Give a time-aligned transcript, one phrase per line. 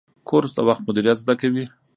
[0.27, 1.65] کورس د وخت مدیریت زده کوي.